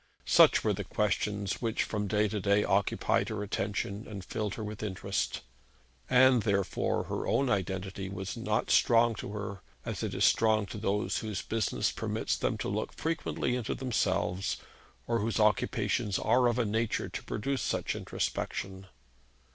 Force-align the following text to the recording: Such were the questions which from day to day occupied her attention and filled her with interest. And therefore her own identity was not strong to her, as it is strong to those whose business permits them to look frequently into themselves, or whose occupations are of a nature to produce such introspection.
Such 0.25 0.63
were 0.63 0.73
the 0.73 0.83
questions 0.83 1.61
which 1.61 1.83
from 1.83 2.07
day 2.07 2.27
to 2.27 2.39
day 2.39 2.63
occupied 2.63 3.29
her 3.29 3.43
attention 3.43 4.07
and 4.07 4.25
filled 4.25 4.55
her 4.55 4.63
with 4.63 4.81
interest. 4.81 5.41
And 6.09 6.41
therefore 6.41 7.03
her 7.03 7.27
own 7.27 7.51
identity 7.51 8.09
was 8.09 8.35
not 8.35 8.71
strong 8.71 9.13
to 9.17 9.31
her, 9.33 9.61
as 9.85 10.01
it 10.01 10.15
is 10.15 10.25
strong 10.25 10.65
to 10.65 10.79
those 10.79 11.19
whose 11.19 11.43
business 11.43 11.91
permits 11.91 12.35
them 12.35 12.57
to 12.57 12.67
look 12.67 12.93
frequently 12.93 13.55
into 13.55 13.75
themselves, 13.75 14.57
or 15.05 15.19
whose 15.19 15.39
occupations 15.39 16.17
are 16.17 16.47
of 16.47 16.57
a 16.57 16.65
nature 16.65 17.07
to 17.07 17.23
produce 17.23 17.61
such 17.61 17.95
introspection. 17.95 18.87